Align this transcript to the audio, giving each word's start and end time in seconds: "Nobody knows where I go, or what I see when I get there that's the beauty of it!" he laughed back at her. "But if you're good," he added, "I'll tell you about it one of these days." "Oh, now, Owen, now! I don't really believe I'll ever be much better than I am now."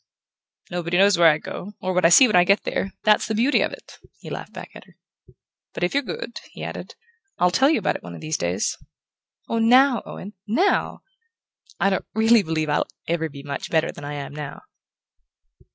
"Nobody 0.71 0.97
knows 0.97 1.15
where 1.19 1.27
I 1.29 1.37
go, 1.37 1.73
or 1.79 1.93
what 1.93 2.05
I 2.05 2.09
see 2.09 2.25
when 2.25 2.35
I 2.35 2.43
get 2.43 2.63
there 2.63 2.91
that's 3.03 3.27
the 3.27 3.35
beauty 3.35 3.61
of 3.61 3.71
it!" 3.71 3.99
he 4.17 4.31
laughed 4.31 4.51
back 4.51 4.71
at 4.73 4.85
her. 4.85 4.97
"But 5.75 5.83
if 5.83 5.93
you're 5.93 6.01
good," 6.01 6.39
he 6.49 6.63
added, 6.63 6.95
"I'll 7.37 7.51
tell 7.51 7.69
you 7.69 7.77
about 7.77 7.97
it 7.97 8.01
one 8.01 8.15
of 8.15 8.19
these 8.21 8.35
days." 8.39 8.79
"Oh, 9.47 9.59
now, 9.59 10.01
Owen, 10.07 10.33
now! 10.47 11.03
I 11.79 11.91
don't 11.91 12.05
really 12.15 12.41
believe 12.41 12.67
I'll 12.67 12.87
ever 13.07 13.29
be 13.29 13.43
much 13.43 13.69
better 13.69 13.91
than 13.91 14.03
I 14.03 14.15
am 14.15 14.33
now." 14.33 14.63